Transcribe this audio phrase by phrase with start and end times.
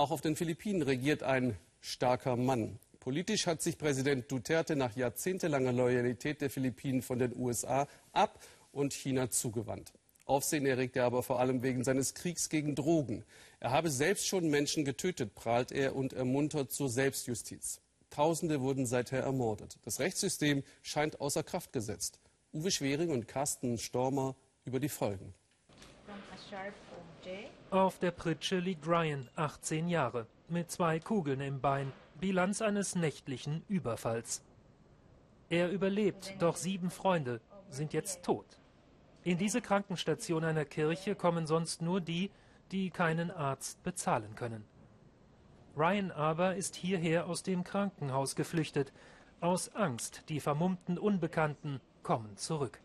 [0.00, 2.78] Auch auf den Philippinen regiert ein starker Mann.
[3.00, 8.42] Politisch hat sich Präsident Duterte nach jahrzehntelanger Loyalität der Philippinen von den USA ab
[8.72, 9.92] und China zugewandt.
[10.24, 13.26] Aufsehen erregt er aber vor allem wegen seines Kriegs gegen Drogen.
[13.58, 17.82] Er habe selbst schon Menschen getötet, prahlt er und ermuntert zur Selbstjustiz.
[18.08, 19.76] Tausende wurden seither ermordet.
[19.82, 22.20] Das Rechtssystem scheint außer Kraft gesetzt.
[22.54, 25.34] Uwe Schwering und Carsten Stormer über die Folgen.
[27.70, 31.92] Auf der Pritsche liegt Ryan, 18 Jahre, mit zwei Kugeln im Bein.
[32.18, 34.42] Bilanz eines nächtlichen Überfalls.
[35.48, 38.46] Er überlebt, doch sieben Freunde sind jetzt tot.
[39.22, 42.30] In diese Krankenstation einer Kirche kommen sonst nur die,
[42.72, 44.64] die keinen Arzt bezahlen können.
[45.76, 48.92] Ryan aber ist hierher aus dem Krankenhaus geflüchtet.
[49.40, 52.80] Aus Angst, die vermummten Unbekannten kommen zurück.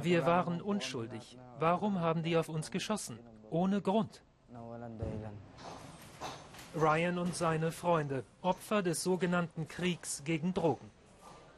[0.00, 1.38] Wir waren unschuldig.
[1.58, 3.18] Warum haben die auf uns geschossen?
[3.50, 4.22] Ohne Grund.
[6.76, 10.88] Ryan und seine Freunde, Opfer des sogenannten Kriegs gegen Drogen.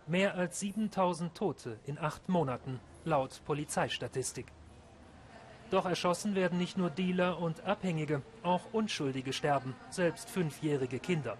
[0.07, 4.47] Mehr als 7000 Tote in acht Monaten, laut Polizeistatistik.
[5.71, 11.37] Doch erschossen werden nicht nur Dealer und Abhängige, auch Unschuldige sterben, selbst fünfjährige Kinder.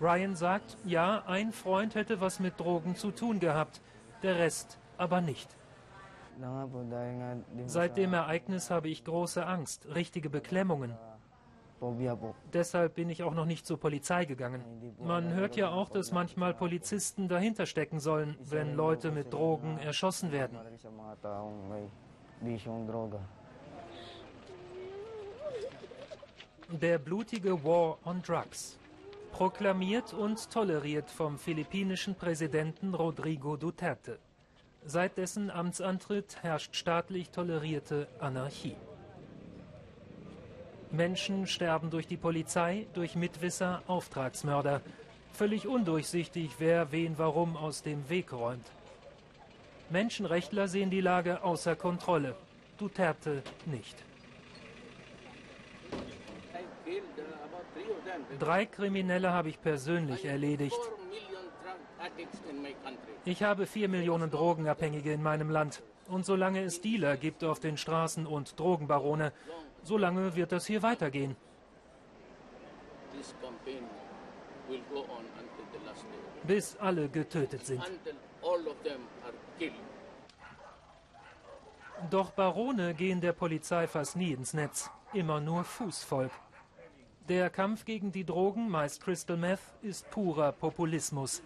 [0.00, 3.80] Ryan sagt, ja, ein Freund hätte was mit Drogen zu tun gehabt,
[4.22, 5.48] der Rest aber nicht.
[7.66, 10.94] Seit dem Ereignis habe ich große Angst, richtige Beklemmungen.
[12.52, 14.64] Deshalb bin ich auch noch nicht zur Polizei gegangen.
[14.98, 20.32] Man hört ja auch, dass manchmal Polizisten dahinter stecken sollen, wenn Leute mit Drogen erschossen
[20.32, 20.58] werden.
[26.68, 28.78] Der blutige War on Drugs.
[29.32, 34.18] Proklamiert und toleriert vom philippinischen Präsidenten Rodrigo Duterte.
[34.88, 38.76] Seit dessen Amtsantritt herrscht staatlich tolerierte Anarchie.
[40.92, 44.82] Menschen sterben durch die Polizei, durch Mitwisser, Auftragsmörder.
[45.32, 48.70] Völlig undurchsichtig, wer wen warum aus dem Weg räumt.
[49.90, 52.36] Menschenrechtler sehen die Lage außer Kontrolle.
[52.78, 54.04] Duterte nicht.
[58.38, 60.78] Drei Kriminelle habe ich persönlich erledigt.
[63.24, 65.82] Ich habe vier Millionen Drogenabhängige in meinem Land.
[66.08, 69.32] Und solange es Dealer gibt auf den Straßen und Drogenbarone,
[69.82, 71.36] solange wird das hier weitergehen.
[76.46, 77.82] Bis alle getötet sind.
[82.10, 86.30] Doch Barone gehen der Polizei fast nie ins Netz, immer nur Fußvolk.
[87.28, 91.42] Der Kampf gegen die Drogen, meist Crystal Meth, ist purer Populismus.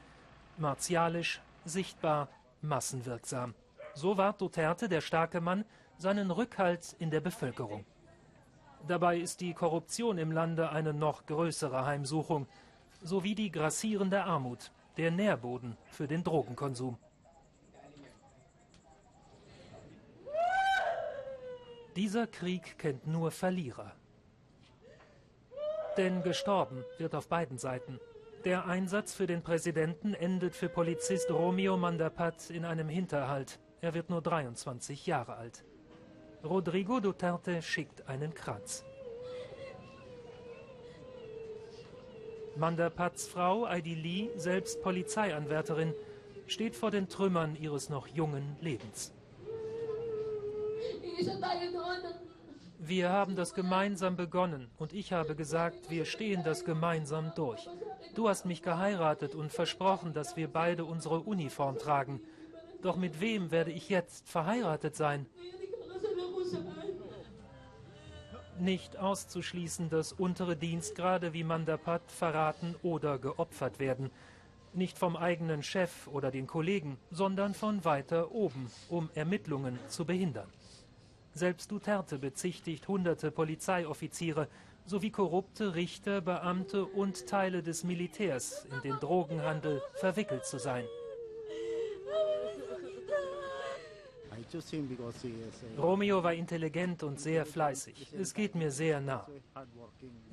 [0.60, 2.28] Martialisch, sichtbar,
[2.60, 3.54] massenwirksam.
[3.94, 5.65] So wahrt Duterte, der starke Mann,
[5.97, 7.87] seinen Rückhalt in der Bevölkerung.
[8.87, 12.47] Dabei ist die Korruption im Lande eine noch größere Heimsuchung,
[13.03, 16.98] sowie die grassierende Armut, der Nährboden für den Drogenkonsum.
[21.97, 23.92] Dieser Krieg kennt nur Verlierer.
[25.97, 27.98] Denn gestorben wird auf beiden Seiten.
[28.45, 33.61] Der Einsatz für den Präsidenten endet für Polizist Romeo Mandapat in einem Hinterhalt.
[33.83, 35.62] Er wird nur 23 Jahre alt.
[36.43, 38.83] Rodrigo Duterte schickt einen Kranz.
[42.56, 45.93] Mandapats Frau Heidi Lee, selbst Polizeianwärterin,
[46.47, 49.12] steht vor den Trümmern ihres noch jungen Lebens.
[52.83, 57.69] Wir haben das gemeinsam begonnen und ich habe gesagt, wir stehen das gemeinsam durch.
[58.15, 62.23] Du hast mich geheiratet und versprochen, dass wir beide unsere Uniform tragen.
[62.81, 65.27] Doch mit wem werde ich jetzt verheiratet sein?
[68.59, 74.11] Nicht auszuschließen, dass untere Dienstgrade wie Mandapat verraten oder geopfert werden.
[74.73, 80.49] Nicht vom eigenen Chef oder den Kollegen, sondern von weiter oben, um Ermittlungen zu behindern.
[81.35, 84.49] Selbst Duterte bezichtigt hunderte Polizeioffiziere
[84.84, 90.84] sowie korrupte Richter, Beamte und Teile des Militärs in den Drogenhandel verwickelt zu sein.
[95.78, 98.13] Romeo war intelligent und sehr fleißig.
[98.19, 99.28] Es geht mir sehr nah.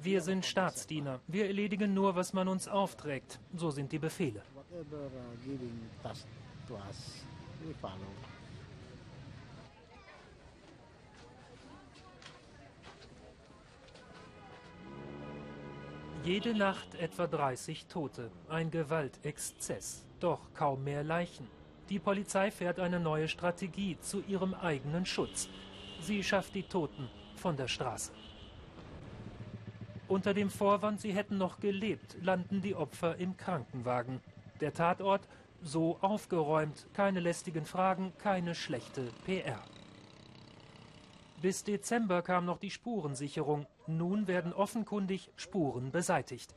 [0.01, 1.19] Wir sind Staatsdiener.
[1.27, 3.39] Wir erledigen nur, was man uns aufträgt.
[3.55, 4.41] So sind die Befehle.
[16.27, 21.47] Jede Nacht etwa 30 Tote, ein Gewaltexzess, doch kaum mehr Leichen.
[21.87, 25.47] Die Polizei fährt eine neue Strategie zu ihrem eigenen Schutz.
[26.01, 28.11] Sie schafft die Toten von der Straße.
[30.09, 34.19] Unter dem Vorwand, sie hätten noch gelebt, landen die Opfer im Krankenwagen.
[34.59, 35.21] Der Tatort
[35.61, 39.63] so aufgeräumt, keine lästigen Fragen, keine schlechte PR.
[41.41, 43.67] Bis Dezember kam noch die Spurensicherung.
[43.85, 46.55] Nun werden offenkundig Spuren beseitigt.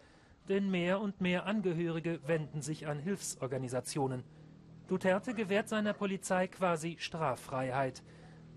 [0.49, 4.25] Denn mehr und mehr Angehörige wenden sich an Hilfsorganisationen.
[4.89, 8.03] Duterte gewährt seiner Polizei quasi Straffreiheit.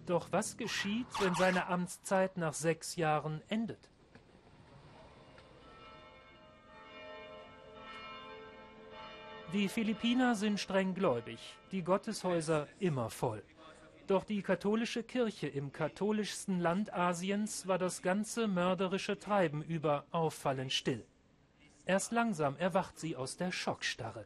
[0.05, 3.89] Doch was geschieht, wenn seine Amtszeit nach sechs Jahren endet?
[9.53, 11.39] Die Philippiner sind streng gläubig,
[11.71, 13.43] die Gotteshäuser immer voll.
[14.07, 20.73] Doch die katholische Kirche im katholischsten Land Asiens war das ganze mörderische Treiben über auffallend
[20.73, 21.05] still.
[21.85, 24.25] Erst langsam erwacht sie aus der Schockstarre.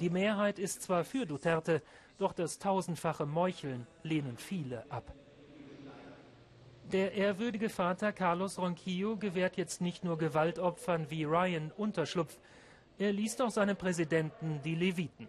[0.00, 1.82] Die Mehrheit ist zwar für Duterte,
[2.18, 5.12] doch das tausendfache Meucheln lehnen viele ab.
[6.92, 12.38] Der ehrwürdige Vater Carlos Ronquillo gewährt jetzt nicht nur Gewaltopfern wie Ryan Unterschlupf,
[12.98, 15.26] er liest auch seinem Präsidenten die Leviten.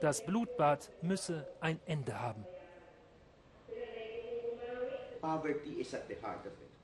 [0.00, 2.46] Das Blutbad müsse ein Ende haben.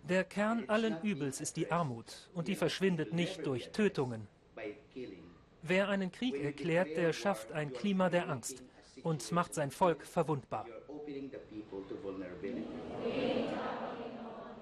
[0.09, 4.29] Der Kern allen Übels ist die Armut und die verschwindet nicht durch Tötungen.
[5.63, 8.63] Wer einen Krieg erklärt, der schafft ein Klima der Angst
[9.03, 10.67] und macht sein Volk verwundbar.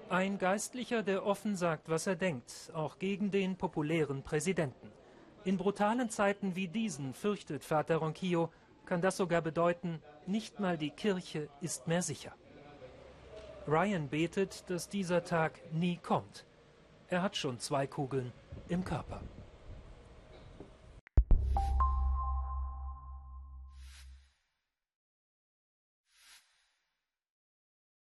[0.09, 4.91] Ein Geistlicher, der offen sagt, was er denkt, auch gegen den populären Präsidenten.
[5.43, 8.49] In brutalen Zeiten wie diesen, fürchtet Vater Ronquillo,
[8.85, 12.33] kann das sogar bedeuten, nicht mal die Kirche ist mehr sicher.
[13.67, 16.45] Ryan betet, dass dieser Tag nie kommt.
[17.07, 18.31] Er hat schon zwei Kugeln
[18.67, 19.21] im Körper.